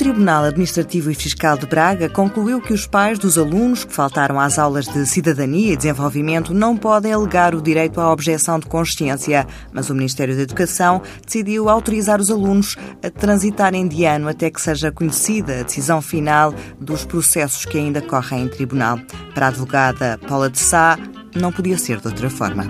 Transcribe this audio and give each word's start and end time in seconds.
Tribunal 0.00 0.44
Administrativo 0.44 1.10
e 1.10 1.14
Fiscal 1.14 1.58
de 1.58 1.66
Braga 1.66 2.08
concluiu 2.08 2.58
que 2.58 2.72
os 2.72 2.86
pais 2.86 3.18
dos 3.18 3.36
alunos 3.36 3.84
que 3.84 3.92
faltaram 3.92 4.40
às 4.40 4.58
aulas 4.58 4.86
de 4.86 5.04
Cidadania 5.04 5.74
e 5.74 5.76
Desenvolvimento 5.76 6.54
não 6.54 6.74
podem 6.74 7.12
alegar 7.12 7.54
o 7.54 7.60
direito 7.60 8.00
à 8.00 8.10
objeção 8.10 8.58
de 8.58 8.64
consciência, 8.64 9.46
mas 9.74 9.90
o 9.90 9.94
Ministério 9.94 10.34
da 10.34 10.40
Educação 10.40 11.02
decidiu 11.22 11.68
autorizar 11.68 12.18
os 12.18 12.30
alunos 12.30 12.78
a 13.04 13.10
transitarem 13.10 13.86
de 13.86 14.06
ano 14.06 14.30
até 14.30 14.50
que 14.50 14.62
seja 14.62 14.90
conhecida 14.90 15.60
a 15.60 15.64
decisão 15.64 16.00
final 16.00 16.54
dos 16.80 17.04
processos 17.04 17.66
que 17.66 17.76
ainda 17.76 18.00
correm 18.00 18.44
em 18.44 18.48
tribunal. 18.48 18.98
Para 19.34 19.46
a 19.46 19.48
advogada 19.50 20.18
Paula 20.26 20.48
de 20.48 20.60
Sá, 20.60 20.98
não 21.36 21.52
podia 21.52 21.76
ser 21.76 22.00
de 22.00 22.08
outra 22.08 22.30
forma 22.30 22.64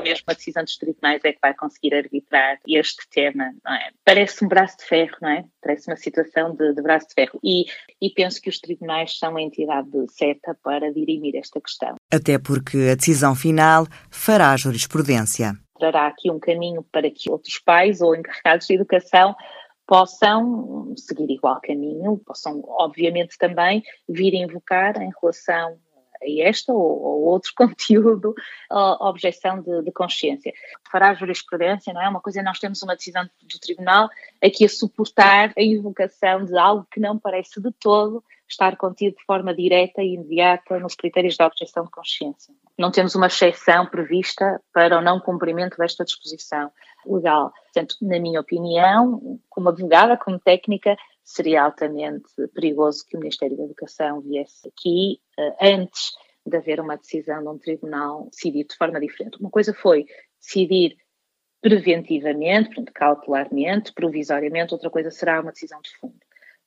mesmo 0.00 0.24
a 0.28 0.34
decisão 0.34 0.64
dos 0.64 0.76
tribunais 0.76 1.20
é 1.24 1.32
que 1.32 1.38
vai 1.40 1.54
conseguir 1.54 1.94
arbitrar 1.94 2.58
este 2.66 3.08
tema, 3.10 3.52
não 3.64 3.74
é? 3.74 3.90
Parece 4.04 4.44
um 4.44 4.48
braço 4.48 4.78
de 4.78 4.84
ferro, 4.84 5.16
não 5.20 5.28
é? 5.28 5.44
Parece 5.62 5.90
uma 5.90 5.96
situação 5.96 6.54
de, 6.54 6.74
de 6.74 6.82
braço 6.82 7.08
de 7.08 7.14
ferro. 7.14 7.38
E, 7.42 7.64
e 8.00 8.10
penso 8.10 8.40
que 8.40 8.48
os 8.48 8.58
tribunais 8.58 9.18
são 9.18 9.36
a 9.36 9.42
entidade 9.42 9.90
certa 10.10 10.56
para 10.62 10.92
dirimir 10.92 11.36
esta 11.36 11.60
questão. 11.60 11.94
Até 12.12 12.38
porque 12.38 12.88
a 12.92 12.94
decisão 12.94 13.34
final 13.34 13.86
fará 14.10 14.52
a 14.52 14.56
jurisprudência. 14.56 15.52
Trará 15.78 16.06
aqui 16.06 16.30
um 16.30 16.38
caminho 16.38 16.84
para 16.92 17.10
que 17.10 17.30
outros 17.30 17.58
pais 17.58 18.00
ou 18.00 18.14
encarregados 18.14 18.66
de 18.66 18.74
educação 18.74 19.34
possam 19.86 20.94
seguir 20.96 21.30
igual 21.30 21.60
caminho, 21.60 22.20
possam, 22.24 22.62
obviamente, 22.66 23.36
também 23.38 23.82
vir 24.08 24.34
invocar 24.34 25.00
em 25.00 25.10
relação 25.20 25.76
a 26.24 26.48
esta 26.48 26.72
ou, 26.72 26.80
ou 26.80 27.22
outro 27.24 27.52
conteúdo 27.56 28.34
a 28.70 29.08
objeção 29.08 29.60
de, 29.60 29.82
de, 29.82 29.92
consciência. 29.92 30.52
Fará 30.90 31.10
a 31.10 31.14
jurisprudência, 31.14 31.92
não 31.92 32.02
é? 32.02 32.08
Uma 32.08 32.20
coisa 32.20 32.40
é 32.40 32.42
nós 32.42 32.58
temos 32.58 32.82
uma 32.82 32.96
decisão 32.96 33.24
do 33.24 33.58
tribunal 33.60 34.08
aqui 34.42 34.64
a 34.64 34.68
suportar 34.68 35.52
a 35.56 35.62
invocação 35.62 36.44
de 36.44 36.56
algo 36.56 36.86
que 36.90 37.00
não 37.00 37.18
parece 37.18 37.60
de 37.60 37.70
todo 37.72 38.22
estar 38.48 38.76
contido 38.76 39.16
de 39.16 39.24
forma 39.24 39.54
direta 39.54 40.02
e 40.02 40.14
imediata 40.14 40.78
nos 40.78 40.94
critérios 40.94 41.36
da 41.36 41.46
objeção 41.46 41.84
de 41.84 41.90
consciência. 41.90 42.54
Não 42.76 42.90
temos 42.90 43.14
uma 43.14 43.26
exceção 43.26 43.86
prevista 43.86 44.60
para 44.72 44.98
o 44.98 45.02
não 45.02 45.20
cumprimento 45.20 45.76
desta 45.78 46.04
disposição 46.04 46.70
legal. 47.06 47.52
Portanto, 47.64 47.96
na 48.02 48.18
minha 48.18 48.40
opinião, 48.40 49.38
como 49.48 49.68
advogada, 49.68 50.16
como 50.16 50.38
técnica, 50.38 50.96
seria 51.24 51.62
altamente 51.64 52.30
perigoso 52.54 53.04
que 53.06 53.16
o 53.16 53.20
Ministério 53.20 53.56
da 53.56 53.64
Educação 53.64 54.20
viesse 54.20 54.68
aqui 54.68 55.20
uh, 55.38 55.56
antes 55.60 56.12
de 56.46 56.56
haver 56.56 56.78
uma 56.78 56.96
decisão 56.96 57.42
de 57.42 57.48
um 57.48 57.58
tribunal 57.58 58.28
decidir 58.30 58.64
de 58.64 58.76
forma 58.76 59.00
diferente. 59.00 59.40
Uma 59.40 59.50
coisa 59.50 59.72
foi 59.72 60.06
decidir 60.38 60.96
preventivamente, 61.62 62.66
portanto, 62.66 62.92
cautelarmente, 62.92 63.92
provisoriamente, 63.94 64.74
outra 64.74 64.90
coisa 64.90 65.10
será 65.10 65.40
uma 65.40 65.50
decisão 65.50 65.80
de 65.80 65.96
fundo. 65.96 66.18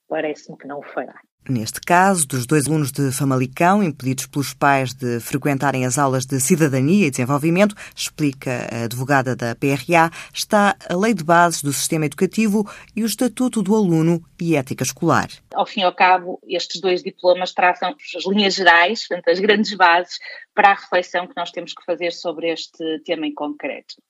Parece-me 0.08 0.58
que 0.58 0.66
não 0.66 0.80
o 0.80 0.84
fará. 0.84 1.22
Neste 1.50 1.80
caso, 1.80 2.28
dos 2.28 2.46
dois 2.46 2.68
alunos 2.68 2.92
de 2.92 3.10
Famalicão, 3.10 3.82
impedidos 3.82 4.26
pelos 4.26 4.54
pais 4.54 4.94
de 4.94 5.22
frequentarem 5.22 5.86
as 5.86 5.98
aulas 5.98 6.26
de 6.26 6.42
Cidadania 6.42 7.08
e 7.08 7.10
Desenvolvimento, 7.10 7.74
explica 7.96 8.68
a 8.70 8.84
advogada 8.84 9.34
da 9.34 9.56
PRA, 9.56 10.12
está 10.34 10.76
a 10.90 10.96
Lei 10.96 11.14
de 11.14 11.24
Bases 11.24 11.62
do 11.62 11.72
Sistema 11.72 12.06
Educativo 12.06 12.70
e 12.94 13.02
o 13.02 13.06
Estatuto 13.06 13.64
do 13.64 13.74
Aluno 13.74 14.22
e 14.42 14.58
Ética 14.58 14.84
Escolar. 14.84 15.30
Ao 15.54 15.66
fim 15.66 15.82
e 15.82 15.84
ao 15.84 15.96
cabo, 15.96 16.40
estes 16.48 16.82
dois 16.82 17.02
diplomas 17.02 17.54
traçam 17.54 17.96
as 18.16 18.26
linhas 18.26 18.54
gerais, 18.54 19.08
portanto, 19.08 19.30
as 19.30 19.40
grandes 19.40 19.74
bases 19.74 20.20
para 20.58 20.72
a 20.72 20.74
reflexão 20.74 21.28
que 21.28 21.38
nós 21.38 21.52
temos 21.52 21.72
que 21.72 21.86
fazer 21.86 22.12
sobre 22.12 22.50
este 22.50 22.98
tema 23.06 23.28
em 23.28 23.34
concreto. 23.34 24.02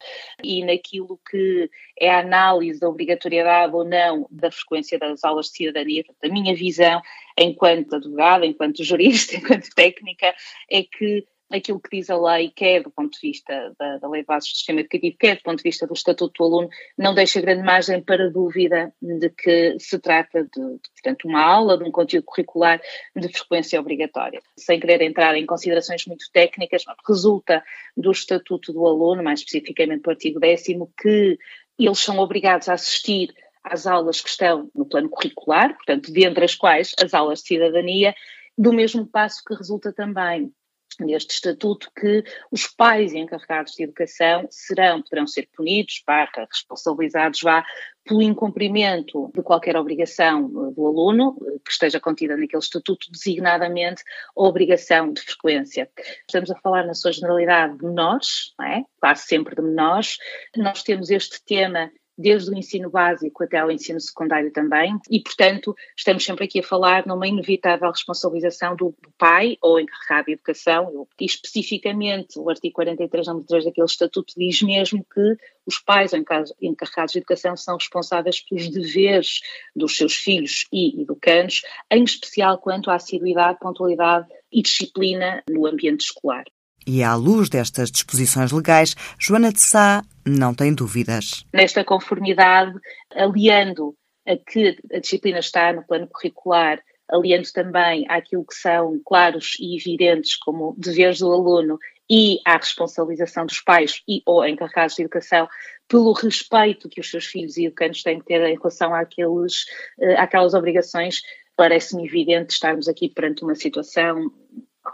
E 0.42 0.64
naquilo 0.64 1.20
que 1.30 1.70
é 2.00 2.10
a 2.10 2.20
análise 2.20 2.80
da 2.80 2.88
obrigatoriedade 2.88 3.76
ou 3.76 3.84
não 3.84 4.26
da 4.32 4.50
frequência 4.50 4.98
das 4.98 5.26
aulas 5.26 5.48
de 5.48 5.58
cidadania, 5.58 6.06
a 6.24 6.30
minha 6.30 6.56
visão 6.56 7.02
enquanto 7.38 7.98
advogada, 7.98 8.46
enquanto 8.46 8.82
jurista, 8.82 9.36
enquanto 9.36 9.68
técnica, 9.76 10.34
é 10.72 10.84
que 10.84 11.28
aquilo 11.50 11.80
que 11.80 11.98
diz 11.98 12.10
a 12.10 12.18
lei, 12.18 12.50
quer 12.50 12.84
do 12.84 12.92
ponto 12.92 13.12
de 13.12 13.28
vista 13.28 13.74
da, 13.80 13.98
da 13.98 14.10
Lei 14.10 14.22
de 14.22 14.28
Bases 14.28 14.50
do 14.50 14.56
Sistema 14.56 14.82
Educativo, 14.82 15.16
quer 15.18 15.38
do 15.38 15.44
ponto 15.44 15.58
de 15.58 15.64
vista 15.64 15.88
do 15.88 15.94
Estatuto 15.94 16.34
do 16.38 16.44
Aluno, 16.44 16.70
não 16.98 17.14
deixa 17.14 17.40
grande 17.40 17.64
margem 17.64 18.02
para 18.02 18.30
dúvida 18.30 18.94
de 19.02 19.30
que 19.30 19.78
se 19.80 19.98
trata 20.00 20.44
de, 20.44 20.50
de, 20.50 20.90
portanto, 20.94 21.28
uma 21.28 21.42
aula, 21.42 21.78
de 21.78 21.84
um 21.84 21.92
conteúdo 21.92 22.26
curricular 22.26 22.82
de 23.16 23.28
frequência 23.30 23.80
obrigatória. 23.80 24.42
Sem 24.58 24.80
querer 24.80 25.02
entrar 25.02 25.36
em 25.36 25.46
considerações 25.46 26.06
muito 26.06 26.26
técnicas, 26.32 26.84
resulta 27.08 27.64
do 27.96 28.12
Estatuto 28.12 28.74
do 28.74 28.86
Aluno, 28.86 29.24
mais 29.24 29.40
especificamente 29.40 30.02
do 30.02 30.10
artigo 30.10 30.40
10 30.40 30.64
que 31.02 31.38
eles 31.80 32.00
são 32.00 32.18
obrigados 32.20 32.68
a 32.68 32.74
assistir 32.74 33.34
às 33.64 33.86
aulas 33.86 34.22
que 34.22 34.30
estão 34.30 34.70
no 34.74 34.86
plano 34.86 35.10
curricular, 35.10 35.76
portanto, 35.76 36.12
dentre 36.12 36.46
as 36.46 36.56
quais 36.56 36.94
as 37.02 37.14
aulas 37.14 37.42
de 37.42 37.48
cidadania, 37.48 38.16
do 38.58 38.74
mesmo 38.74 39.06
passo 39.06 39.44
que 39.46 39.54
resulta 39.54 39.94
também 39.94 40.52
neste 41.00 41.34
estatuto 41.34 41.92
que 41.96 42.24
os 42.52 42.68
pais 42.68 43.14
encarregados 43.14 43.74
de 43.74 43.84
educação 43.84 44.48
serão, 44.50 45.02
poderão 45.02 45.28
ser 45.28 45.48
punidos, 45.56 46.04
barra, 46.06 46.48
responsabilizados 46.50 47.42
vá, 47.42 47.66
pelo 48.04 48.22
incumprimento 48.22 49.30
de 49.36 49.44
qualquer 49.44 49.76
obrigação 49.76 50.48
do 50.48 50.88
aluno 50.88 51.38
que 51.64 51.72
esteja 51.72 52.00
contida 52.00 52.38
naquele 52.38 52.62
estatuto, 52.62 53.12
designadamente 53.12 54.02
a 54.36 54.42
obrigação 54.42 55.12
de 55.12 55.22
frequência. 55.22 55.90
Estamos 56.26 56.50
a 56.50 56.56
falar 56.56 56.86
na 56.86 56.94
sua 56.94 57.12
generalidade 57.12 57.78
de 57.78 57.86
menores, 57.86 58.54
não 58.58 58.66
é? 58.66 58.84
quase 59.00 59.24
sempre 59.24 59.56
de 59.56 59.62
menores. 59.62 60.18
Nós 60.56 60.84
temos 60.84 61.10
este 61.10 61.44
tema 61.44 61.92
desde 62.18 62.50
o 62.50 62.58
ensino 62.58 62.90
básico 62.90 63.44
até 63.44 63.60
ao 63.60 63.72
ensino 63.72 64.00
secundário 64.00 64.52
também, 64.52 64.98
e, 65.10 65.20
portanto, 65.22 65.76
estamos 65.96 66.24
sempre 66.24 66.46
aqui 66.46 66.60
a 66.60 66.64
falar 66.64 67.06
numa 67.06 67.28
inevitável 67.28 67.90
responsabilização 67.90 68.76
do, 68.76 68.96
pai 69.18 69.58
ou 69.62 69.80
encarregado 69.80 70.26
de 70.28 70.34
educação, 70.34 71.08
e 71.20 71.26
especificamente 71.26 72.40
o 72.40 72.50
artigo 72.50 72.76
43, 72.76 73.28
número 73.28 73.46
3 73.46 73.66
daquele 73.66 73.86
estatuto 73.86 74.34
diz 74.38 74.62
mesmo 74.62 75.06
que 75.14 75.38
os 75.66 75.80
pais 75.80 76.14
ou 76.14 76.20
encarregados 76.62 77.12
de 77.12 77.20
educação 77.20 77.56
são 77.58 77.76
responsáveis 77.76 78.42
pelos 78.42 78.70
deveres 78.70 79.42
dos 79.76 79.98
seus 79.98 80.14
filhos 80.16 80.66
e 80.72 81.02
educandos, 81.02 81.62
em 81.92 82.04
especial 82.04 82.58
quanto 82.58 82.90
à 82.90 82.96
assiduidade, 82.96 83.60
pontualidade 83.60 84.28
e 84.52 84.62
disciplina 84.62 85.44
no 85.50 85.68
ambiente 85.68 86.02
escolar. 86.02 86.46
E 86.88 87.04
à 87.04 87.16
luz 87.16 87.50
destas 87.50 87.92
disposições 87.92 88.54
legais, 88.54 88.96
Joana 89.20 89.52
de 89.52 89.62
Sá 89.62 90.02
não 90.26 90.54
tem 90.56 90.74
dúvidas. 90.74 91.46
Nesta 91.54 91.84
conformidade, 91.84 92.74
aliando 93.14 93.94
a 94.26 94.38
que 94.38 94.78
a 94.94 95.00
disciplina 95.00 95.40
está 95.40 95.74
no 95.74 95.86
plano 95.86 96.08
curricular, 96.08 96.82
aliando 97.10 97.52
também 97.54 98.06
àquilo 98.08 98.46
que 98.46 98.56
são 98.56 99.02
claros 99.06 99.58
e 99.60 99.76
evidentes 99.76 100.38
como 100.38 100.76
deveres 100.78 101.20
do 101.20 101.32
aluno 101.32 101.78
e 102.10 102.40
à 102.46 102.56
responsabilização 102.56 103.46
dos 103.46 103.60
pais 103.60 104.02
e 104.08 104.22
ou 104.26 104.46
encarregados 104.46 104.96
de 104.96 105.02
educação 105.02 105.48
pelo 105.90 106.14
respeito 106.14 106.88
que 106.88 107.02
os 107.02 107.10
seus 107.10 107.26
filhos 107.26 107.58
e 107.58 107.66
educantes 107.66 108.02
têm 108.02 108.20
que 108.20 108.26
ter 108.26 108.42
em 108.44 108.56
relação 108.56 108.94
àqueles, 108.94 109.66
eh, 110.00 110.16
àquelas 110.16 110.54
obrigações, 110.54 111.22
parece-me 111.56 112.06
evidente 112.06 112.54
estarmos 112.54 112.88
aqui 112.88 113.10
perante 113.10 113.44
uma 113.44 113.56
situação 113.56 114.32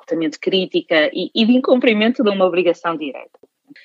altamente 0.04 0.38
crítica 0.40 1.10
e, 1.14 1.32
e 1.34 1.46
de 1.46 1.54
incumprimento 1.54 2.24
de 2.24 2.30
uma 2.30 2.46
obrigação 2.46 2.96
direta. 2.96 3.40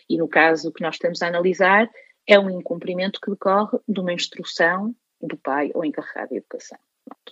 E 0.08 0.18
no 0.18 0.28
caso 0.28 0.72
que 0.72 0.82
nós 0.82 0.96
estamos 0.96 1.22
a 1.22 1.28
analisar, 1.28 1.88
é 2.26 2.38
um 2.38 2.50
incumprimento 2.50 3.20
que 3.20 3.30
decorre 3.30 3.78
de 3.88 4.00
uma 4.00 4.12
instrução 4.12 4.94
do 5.20 5.36
pai 5.36 5.70
ou 5.74 5.84
encarregado 5.84 6.30
de 6.30 6.36
educação. 6.36 6.78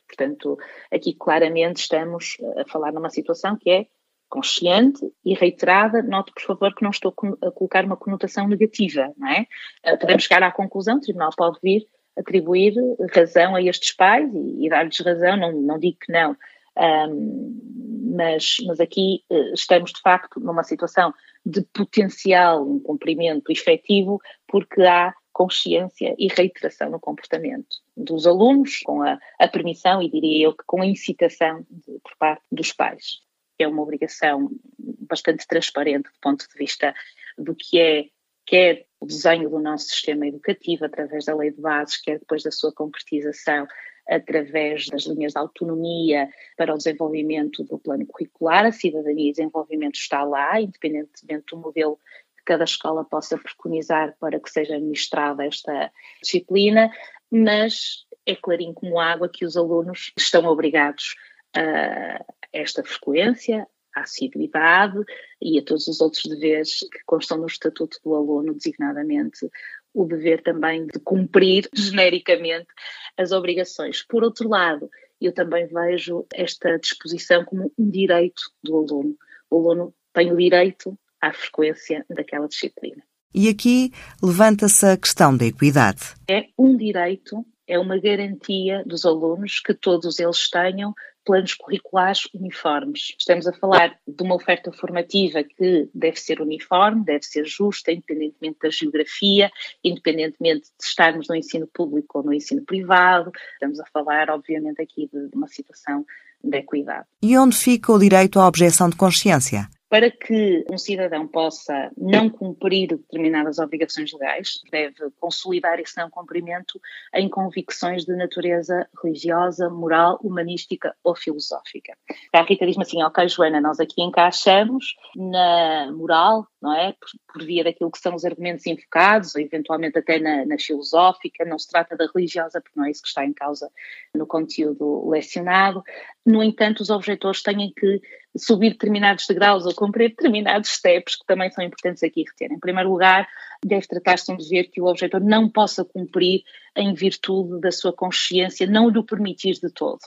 Portanto, 0.08 0.58
aqui 0.90 1.12
claramente 1.14 1.78
estamos 1.78 2.38
a 2.56 2.64
falar 2.66 2.92
numa 2.92 3.10
situação 3.10 3.56
que 3.56 3.70
é 3.70 3.86
consciente 4.28 5.00
e 5.24 5.34
reiterada. 5.34 6.02
Note, 6.02 6.32
por 6.32 6.42
favor, 6.42 6.74
que 6.74 6.82
não 6.82 6.90
estou 6.90 7.14
a 7.42 7.50
colocar 7.50 7.84
uma 7.84 7.96
conotação 7.96 8.48
negativa, 8.48 9.12
não 9.18 9.28
é? 9.28 9.46
Eh, 9.82 9.96
podemos 9.96 10.24
chegar 10.24 10.42
à 10.42 10.50
conclusão, 10.50 10.96
o 10.96 11.00
tribunal 11.00 11.30
pode 11.36 11.58
vir 11.62 11.86
atribuir 12.16 12.74
razão 13.14 13.54
a 13.54 13.62
estes 13.62 13.92
pais 13.92 14.32
e, 14.34 14.64
e 14.64 14.68
dar-lhes 14.70 14.98
razão, 15.00 15.36
não, 15.36 15.52
não 15.52 15.78
digo 15.78 15.98
que 16.00 16.10
não, 16.10 16.34
um, 16.76 17.65
mas, 18.06 18.56
mas 18.66 18.80
aqui 18.80 19.24
uh, 19.30 19.54
estamos 19.54 19.92
de 19.92 20.00
facto 20.00 20.38
numa 20.38 20.62
situação 20.62 21.12
de 21.44 21.62
potencial 21.62 22.66
incumprimento 22.68 23.50
efetivo, 23.50 24.20
porque 24.46 24.82
há 24.82 25.14
consciência 25.32 26.14
e 26.18 26.28
reiteração 26.28 26.90
no 26.90 27.00
comportamento 27.00 27.76
dos 27.96 28.26
alunos, 28.26 28.78
com 28.80 29.02
a, 29.02 29.18
a 29.38 29.48
permissão 29.48 30.00
e 30.00 30.10
diria 30.10 30.46
eu 30.46 30.56
que 30.56 30.64
com 30.66 30.80
a 30.80 30.86
incitação 30.86 31.66
de, 31.68 31.98
por 32.00 32.16
parte 32.18 32.42
dos 32.50 32.72
pais. 32.72 33.20
É 33.58 33.66
uma 33.66 33.82
obrigação 33.82 34.50
bastante 34.78 35.46
transparente 35.46 36.04
do 36.04 36.20
ponto 36.20 36.46
de 36.46 36.58
vista 36.58 36.94
do 37.36 37.54
que 37.54 37.78
é 37.78 38.04
quer 38.46 38.86
o 39.00 39.06
desenho 39.06 39.50
do 39.50 39.58
nosso 39.58 39.86
sistema 39.86 40.26
educativo 40.26 40.84
através 40.84 41.24
da 41.24 41.34
lei 41.34 41.50
de 41.50 41.60
bases, 41.60 42.00
quer 42.00 42.18
depois 42.20 42.44
da 42.44 42.50
sua 42.50 42.72
concretização 42.72 43.66
através 44.08 44.86
das 44.88 45.04
linhas 45.04 45.32
de 45.32 45.38
autonomia 45.38 46.28
para 46.56 46.72
o 46.72 46.76
desenvolvimento 46.76 47.64
do 47.64 47.78
plano 47.78 48.06
curricular. 48.06 48.64
A 48.66 48.72
cidadania 48.72 49.28
e 49.28 49.32
desenvolvimento 49.32 49.96
está 49.96 50.22
lá, 50.22 50.60
independentemente 50.60 51.46
do 51.50 51.58
modelo 51.58 51.98
que 52.36 52.44
cada 52.44 52.64
escola 52.64 53.04
possa 53.04 53.36
preconizar 53.38 54.16
para 54.20 54.38
que 54.38 54.50
seja 54.50 54.76
administrada 54.76 55.44
esta 55.44 55.92
disciplina, 56.22 56.90
mas 57.30 58.06
é 58.24 58.34
clarinho 58.34 58.74
como 58.74 59.00
água 59.00 59.28
que 59.28 59.44
os 59.44 59.56
alunos 59.56 60.12
estão 60.16 60.44
obrigados 60.46 61.16
a 61.54 62.24
esta 62.52 62.82
frequência, 62.82 63.66
à 63.96 64.02
assiduidade 64.02 64.98
e 65.40 65.58
a 65.58 65.64
todos 65.64 65.88
os 65.88 66.00
outros 66.00 66.22
deveres 66.24 66.80
que 66.80 66.98
constam 67.06 67.38
no 67.38 67.46
Estatuto 67.46 67.98
do 68.04 68.14
Aluno, 68.14 68.54
designadamente 68.54 69.48
o 69.94 70.04
dever 70.04 70.42
também 70.42 70.86
de 70.86 71.00
cumprir 71.00 71.68
genericamente 71.74 72.68
as 73.16 73.32
obrigações. 73.32 74.02
Por 74.02 74.22
outro 74.22 74.48
lado, 74.48 74.90
eu 75.20 75.32
também 75.32 75.66
vejo 75.66 76.26
esta 76.34 76.78
disposição 76.78 77.44
como 77.44 77.72
um 77.78 77.90
direito 77.90 78.42
do 78.62 78.76
aluno. 78.76 79.16
O 79.50 79.58
aluno 79.58 79.94
tem 80.12 80.30
o 80.30 80.36
direito 80.36 80.96
à 81.20 81.32
frequência 81.32 82.04
daquela 82.10 82.46
disciplina. 82.46 83.02
E 83.34 83.48
aqui 83.48 83.92
levanta-se 84.22 84.86
a 84.86 84.96
questão 84.96 85.36
da 85.36 85.46
equidade. 85.46 86.14
É 86.30 86.48
um 86.58 86.76
direito, 86.76 87.44
é 87.66 87.78
uma 87.78 87.98
garantia 87.98 88.82
dos 88.86 89.04
alunos 89.04 89.60
que 89.60 89.74
todos 89.74 90.18
eles 90.18 90.48
tenham 90.48 90.94
planos 91.24 91.54
curriculares 91.54 92.28
uniformes. 92.32 93.14
Estamos 93.18 93.48
a 93.48 93.52
falar 93.52 93.98
de 94.06 94.22
uma 94.22 94.36
oferta 94.36 94.70
formativa 94.70 95.42
que 95.42 95.90
deve 95.92 96.18
ser 96.18 96.40
uniforme, 96.40 97.04
deve 97.04 97.24
ser 97.24 97.44
justa, 97.44 97.90
independentemente 97.90 98.58
da 98.62 98.70
geografia, 98.70 99.50
independentemente 99.82 100.68
de 100.78 100.84
estarmos 100.84 101.26
no 101.28 101.34
ensino 101.34 101.66
público 101.66 102.18
ou 102.18 102.24
no 102.24 102.32
ensino 102.32 102.64
privado. 102.64 103.32
Estamos 103.54 103.80
a 103.80 103.86
falar, 103.86 104.30
obviamente, 104.30 104.80
aqui 104.80 105.10
de 105.12 105.28
uma 105.34 105.48
situação 105.48 106.06
de 106.42 106.58
equidade. 106.58 107.06
E 107.20 107.36
onde 107.36 107.56
fica 107.56 107.92
o 107.92 107.98
direito 107.98 108.38
à 108.38 108.46
objeção 108.46 108.88
de 108.88 108.96
consciência? 108.96 109.68
Para 109.88 110.10
que 110.10 110.64
um 110.70 110.76
cidadão 110.76 111.28
possa 111.28 111.90
não 111.96 112.28
cumprir 112.28 112.88
determinadas 112.88 113.58
obrigações 113.58 114.12
legais, 114.12 114.60
deve 114.70 115.10
consolidar 115.20 115.78
esse 115.78 115.96
não 115.96 116.10
cumprimento 116.10 116.80
em 117.14 117.28
convicções 117.28 118.04
de 118.04 118.16
natureza 118.16 118.88
religiosa, 119.02 119.70
moral, 119.70 120.18
humanística 120.22 120.94
ou 121.04 121.14
filosófica. 121.14 121.96
A 122.32 122.42
Rita 122.42 122.66
diz-me 122.66 122.82
assim, 122.82 123.02
ok 123.02 123.28
Joana, 123.28 123.60
nós 123.60 123.78
aqui 123.78 124.02
encaixamos 124.02 124.96
na 125.14 125.92
moral, 125.92 126.46
não 126.60 126.72
é? 126.74 126.92
Por, 126.92 127.08
por, 127.32 127.44
via 127.44 127.62
daquilo 127.62 127.90
que 127.90 127.98
são 127.98 128.14
os 128.14 128.24
argumentos 128.24 128.66
invocados, 128.66 129.34
ou 129.34 129.40
eventualmente 129.40 129.98
até 129.98 130.18
na, 130.18 130.44
na, 130.44 130.58
filosófica, 130.58 131.44
não 131.44 131.58
se 131.58 131.68
trata 131.68 131.96
da 131.96 132.06
religiosa, 132.12 132.60
porque 132.60 132.78
não 132.78 132.86
é 132.86 132.90
isso 132.90 133.02
que 133.02 133.08
está 133.08 133.24
em 133.24 133.32
causa 133.32 133.70
no 134.14 134.26
conteúdo 134.26 135.08
lecionado. 135.08 135.82
No 136.24 136.42
entanto, 136.42 136.80
os 136.80 136.90
objetores 136.90 137.42
têm 137.42 137.72
que 137.72 138.00
subir 138.38 138.70
determinados 138.70 139.26
degraus 139.26 139.66
ou 139.66 139.74
cumprir 139.74 140.10
determinados 140.10 140.70
steps 140.70 141.16
que 141.16 141.26
também 141.26 141.50
são 141.50 141.64
importantes 141.64 142.02
aqui 142.02 142.24
reter. 142.24 142.52
Em 142.52 142.58
primeiro 142.58 142.90
lugar, 142.90 143.28
deve 143.64 143.86
tratar-se 143.86 144.26
de 144.26 144.32
um 144.32 144.36
dever 144.36 144.70
que 144.70 144.80
o 144.80 144.86
objetor 144.86 145.20
não 145.20 145.48
possa 145.48 145.84
cumprir 145.84 146.42
em 146.76 146.92
virtude 146.94 147.60
da 147.60 147.72
sua 147.72 147.92
consciência 147.92 148.66
não 148.66 148.88
lhe 148.88 149.02
permitir 149.02 149.54
de 149.54 149.70
todo. 149.70 150.00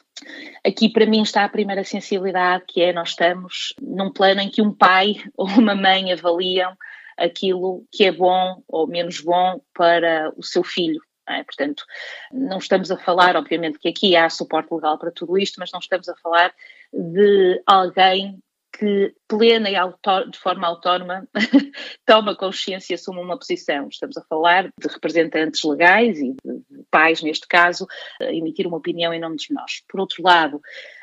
Aqui 0.65 0.89
para 0.89 1.05
mim 1.05 1.21
está 1.21 1.43
a 1.43 1.49
primeira 1.49 1.83
sensibilidade, 1.83 2.65
que 2.67 2.81
é 2.81 2.93
nós 2.93 3.09
estamos 3.09 3.73
num 3.81 4.11
plano 4.11 4.41
em 4.41 4.49
que 4.49 4.61
um 4.61 4.73
pai 4.73 5.15
ou 5.35 5.47
uma 5.47 5.75
mãe 5.75 6.11
avaliam 6.11 6.75
aquilo 7.17 7.85
que 7.91 8.05
é 8.05 8.11
bom 8.11 8.63
ou 8.67 8.87
menos 8.87 9.19
bom 9.19 9.61
para 9.73 10.31
o 10.37 10.43
seu 10.43 10.63
filho. 10.63 11.01
É? 11.27 11.43
Portanto, 11.43 11.83
não 12.31 12.57
estamos 12.57 12.89
a 12.89 12.97
falar, 12.97 13.35
obviamente, 13.35 13.77
que 13.77 13.87
aqui 13.87 14.15
há 14.15 14.27
suporte 14.29 14.73
legal 14.73 14.97
para 14.97 15.11
tudo 15.11 15.37
isto, 15.37 15.59
mas 15.59 15.71
não 15.71 15.79
estamos 15.79 16.09
a 16.09 16.15
falar 16.15 16.51
de 16.93 17.61
alguém 17.65 18.39
que 18.77 19.13
plena 19.27 19.69
e 19.69 19.73
de 20.31 20.39
forma 20.39 20.67
autónoma 20.67 21.27
toma 22.05 22.35
consciência 22.35 22.93
e 22.93 22.95
assume 22.95 23.19
uma 23.19 23.37
posição. 23.37 23.89
Estamos 23.89 24.17
a 24.17 24.23
falar 24.23 24.71
de 24.79 24.87
representantes 24.87 25.63
legais 25.63 26.17
e 26.19 26.31
de 26.33 26.83
pais, 26.89 27.21
neste 27.21 27.47
caso, 27.47 27.85
emitir 28.21 28.65
uma 28.65 28.77
opinião 28.77 29.13
em 29.13 29.19
nome 29.19 29.35
dos 29.35 29.49
menores. 29.49 29.83
Por 29.87 29.99
outro 29.99 30.23
lado, 30.23 30.61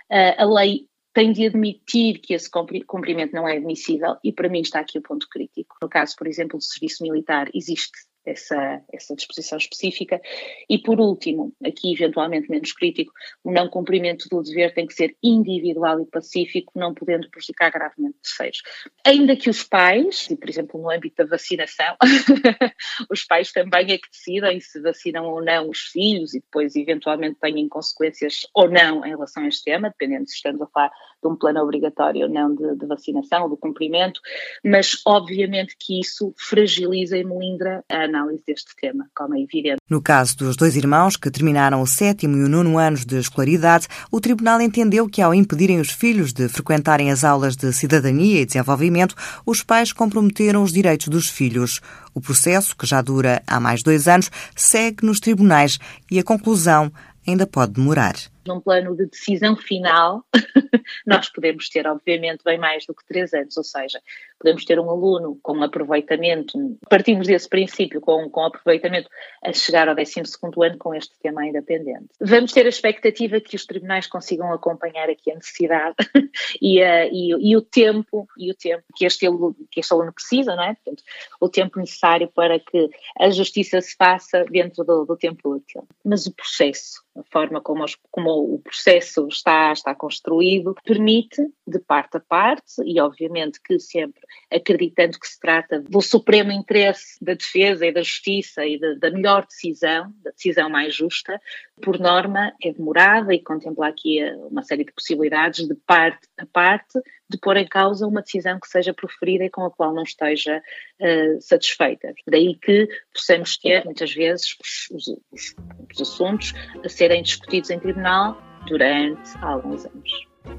a 0.09 0.45
lei 0.45 0.89
tem 1.13 1.33
de 1.33 1.47
admitir 1.47 2.21
que 2.21 2.35
esse 2.35 2.51
cumprimento 2.51 3.35
não 3.35 3.49
é 3.49 3.57
admissível 3.57 4.17
e 4.23 4.33
para 4.33 4.49
mim 4.49 4.61
está 4.61 4.81
aqui 4.81 4.99
o 4.99 5.03
ponto 5.03 5.27
crítico. 5.31 5.77
No 5.83 5.89
caso, 5.89 6.15
por 6.17 6.27
exemplo, 6.27 6.59
do 6.59 6.65
serviço 6.65 7.03
militar, 7.03 7.49
existe 7.55 7.99
essa, 8.27 8.83
essa 8.93 9.15
disposição 9.15 9.57
específica. 9.57 10.21
E 10.69 10.79
por 10.79 11.01
último, 11.01 11.55
aqui 11.65 11.93
eventualmente 11.93 12.51
menos 12.51 12.73
crítico, 12.73 13.13
o 13.45 13.53
não 13.53 13.69
cumprimento 13.69 14.29
do 14.29 14.43
dever 14.43 14.75
tem 14.75 14.87
que 14.87 14.95
ser 14.95 15.17
individual 15.23 16.01
e 16.01 16.07
pacífico, 16.07 16.73
não 16.75 16.93
podendo 16.93 17.31
prejudicar 17.31 17.71
gravemente 17.71 18.17
terceiros. 18.23 18.63
Ainda 19.05 19.37
que 19.37 19.49
os 19.49 19.63
pais, 19.63 20.29
e 20.31 20.37
por 20.37 20.49
exemplo 20.49 20.81
no 20.81 20.91
âmbito 20.91 21.17
da 21.17 21.25
vacinação, 21.25 21.97
os 23.11 23.25
pais 23.25 23.53
também 23.53 23.93
é 23.93 23.99
que 23.99 24.11
decidem 24.11 24.61
se 24.61 24.81
vacinam 24.81 25.27
ou 25.27 25.43
não 25.43 25.71
os 25.71 25.79
filhos 25.79 26.35
e 26.35 26.41
depois 26.41 26.75
eventualmente 26.75 27.39
têm 27.41 27.69
consequências 27.69 28.47
ou 28.53 28.69
não 28.69 29.05
em 29.05 29.11
relação 29.11 29.45
a 29.45 29.49
este 29.49 29.65
tema, 29.65 29.89
dependendo 29.91 30.29
se 30.29 30.37
estamos 30.37 30.61
a 30.61 30.67
falar 30.67 30.91
de 31.23 31.29
um 31.29 31.37
plano 31.37 31.63
obrigatório 31.63 32.23
ou 32.23 32.29
não 32.29 32.55
de, 32.55 32.77
de 32.77 32.87
vacinação 32.87 33.45
ou 33.45 33.49
do 33.49 33.57
cumprimento, 33.57 34.21
mas 34.65 35.01
obviamente 35.07 35.77
que 35.79 36.01
isso 36.01 36.35
fragiliza 36.37 37.17
e 37.17 37.25
melindra 37.25 37.85
a 37.89 38.07
análise 38.17 38.43
deste 38.47 38.75
tema, 38.81 39.07
como 39.15 39.35
é 39.35 39.41
evidente. 39.41 39.77
No 39.89 40.01
caso 40.01 40.37
dos 40.37 40.57
dois 40.57 40.77
irmãos 40.77 41.17
que 41.17 41.31
terminaram 41.31 41.83
o 41.83 41.87
sétimo 41.87 42.37
e 42.37 42.45
o 42.45 42.49
nono 42.49 42.79
anos 42.79 43.05
de 43.05 43.19
escolaridade, 43.19 43.87
o 44.11 44.21
Tribunal 44.21 44.61
entendeu 44.61 45.09
que, 45.09 45.21
ao 45.21 45.35
impedirem 45.35 45.81
os 45.81 45.91
filhos 45.91 46.33
de 46.33 46.49
frequentarem 46.49 47.11
as 47.11 47.25
aulas 47.25 47.57
de 47.57 47.73
cidadania 47.73 48.41
e 48.41 48.47
desenvolvimento, 48.47 49.15
os 49.45 49.63
pais 49.63 49.93
comprometeram 49.93 50.63
os 50.63 50.73
direitos 50.73 51.09
dos 51.09 51.29
filhos. 51.29 51.81
O 52.15 52.21
processo, 52.21 52.77
que 52.77 52.87
já 52.87 53.03
dura 53.03 53.43
há 53.47 53.61
mais 53.61 53.83
dois 53.83 54.09
anos, 54.09 54.31
segue 54.55 55.05
nos 55.05 55.21
tribunais 55.21 55.79
e 56.11 56.19
a 56.19 56.25
conclusão 56.25 56.91
ainda 57.27 57.47
pode 57.47 57.73
demorar 57.73 58.15
num 58.47 58.61
plano 58.61 58.97
de 58.97 59.07
decisão 59.07 59.57
final, 59.57 60.25
nós 61.07 61.29
podemos 61.29 61.69
ter, 61.69 61.87
obviamente, 61.87 62.43
bem 62.45 62.59
mais 62.59 62.87
do 62.87 62.95
que 62.95 63.05
três 63.07 63.33
anos, 63.33 63.57
ou 63.57 63.65
seja, 63.65 64.01
podemos 64.39 64.65
ter 64.65 64.79
um 64.79 64.91
aluno 64.91 65.39
com 65.43 65.63
aproveitamento, 65.63 66.59
partimos 66.89 67.27
desse 67.27 67.49
princípio, 67.49 68.01
com, 68.01 68.29
com 68.31 68.45
aproveitamento 68.45 69.09
a 69.43 69.53
chegar 69.53 69.89
ao 69.89 69.95
12 69.95 70.23
ano 70.63 70.79
com 70.79 70.95
este 70.95 71.19
tema 71.21 71.43
ainda 71.43 71.63
pendente. 71.63 72.09
Vamos 72.21 72.53
ter 72.53 72.67
a 72.67 72.69
expectativa 72.69 73.41
que 73.41 73.57
os 73.57 73.67
tribunais 73.67 74.07
consigam 74.07 74.53
acompanhar 74.53 75.09
aqui 75.11 75.31
a 75.31 75.35
necessidade 75.35 75.97
e, 76.61 76.83
a, 76.83 77.07
e, 77.07 77.31
e, 77.51 77.57
o 77.57 77.63
tempo, 77.63 78.29
e 78.39 78.51
o 78.51 78.55
tempo 78.55 78.85
que 78.95 79.05
este, 79.05 79.27
que 79.71 79.81
este 79.81 79.93
aluno 79.93 80.13
precisa, 80.13 80.55
não 80.55 80.63
é? 80.63 80.75
Portanto, 80.75 81.03
o 81.41 81.49
tempo 81.49 81.79
necessário 81.79 82.29
para 82.29 82.59
que 82.59 82.89
a 83.19 83.31
justiça 83.31 83.81
se 83.81 83.95
faça 83.97 84.45
dentro 84.45 84.85
do, 84.85 85.05
do 85.05 85.17
tempo 85.17 85.55
útil. 85.55 85.87
Mas 86.05 86.27
o 86.27 86.35
processo, 86.35 87.03
a 87.17 87.23
forma 87.31 87.61
como, 87.61 87.85
os, 87.85 87.97
como 88.11 88.55
o 88.55 88.59
processo 88.59 89.27
está, 89.29 89.73
está 89.73 89.95
construído, 89.95 90.75
permite, 90.85 91.43
de 91.67 91.79
parte 91.79 92.17
a 92.19 92.21
parte, 92.21 92.83
e 92.85 93.01
obviamente 93.01 93.61
que 93.61 93.79
sempre 93.79 94.21
acreditando 94.53 95.19
que 95.19 95.27
se 95.27 95.41
trata 95.41 95.81
do 95.81 96.01
supremo 96.01 96.53
interesse 96.53 97.23
da 97.23 97.35
defesa 97.35 97.87
e 97.87 97.93
da 97.93 98.03
justiça 98.03 98.65
e 98.65 98.79
de, 98.79 98.99
da 98.99 99.11
melhor 99.11 99.47
decisão, 99.47 100.13
da 100.23 100.31
decisão 100.31 100.69
mais 100.69 100.95
justa, 100.95 101.41
por 101.83 101.99
norma 101.99 102.53
é 102.63 102.73
demorada 102.73 103.35
e 103.35 103.43
contempla 103.43 103.89
aqui 103.89 104.19
uma 104.51 104.63
série 104.63 104.85
de 104.85 104.93
possibilidades 104.93 105.67
de 105.67 105.75
parte 105.75 106.27
a 106.39 106.47
parte 106.47 107.01
de 107.29 107.39
pôr 107.39 107.57
em 107.57 107.67
causa 107.67 108.07
uma 108.07 108.23
decisão 108.23 108.59
que 108.61 108.69
seja 108.69 108.95
proferida 108.95 109.45
e 109.45 109.51
com 109.51 109.65
a 109.65 109.71
qual 109.71 109.93
não 109.93 110.03
esteja 110.03 110.63
uh, 111.01 111.41
satisfeita. 111.41 112.15
Daí 112.27 112.55
que 112.57 112.89
possamos 113.13 113.57
ter, 113.59 113.85
muitas 113.85 114.13
vezes, 114.13 114.57
os, 114.93 115.09
os, 115.33 115.55
os 115.93 116.01
assuntos 116.01 116.53
a 116.85 116.89
serem 116.89 117.23
discutidos 117.23 117.71
em 117.71 117.79
tribunal 117.79 118.41
durante 118.69 119.37
alguns 119.43 119.85
anos. 119.85 120.11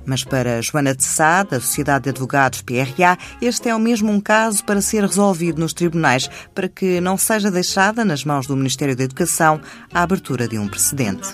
Mas 0.06 0.24
para 0.24 0.62
Joana 0.62 0.96
de 0.96 1.04
Sá, 1.04 1.44
da 1.44 1.60
Sociedade 1.60 2.06
de 2.06 2.10
Advogados 2.10 2.62
PRA, 2.62 3.18
este 3.42 3.70
é 3.70 3.76
o 3.76 3.80
mesmo 3.80 4.12
um 4.12 4.20
caso 4.20 4.64
para 4.66 4.82
ser 4.82 5.02
resolvido 5.02 5.60
nos 5.60 5.74
tribunais, 5.74 6.30
para 6.54 6.68
que 6.68 7.00
não 7.00 7.18
seja 7.18 7.50
deixada 7.50 8.04
nas 8.04 8.24
mãos 8.24 8.48
do 8.48 8.56
Ministério 8.56 8.96
da 8.96 9.04
Educação 9.04 9.62
a 9.94 10.04
abertura 10.04 10.48
de 10.48 10.58
um 10.58 10.68
precedente. 10.68 11.30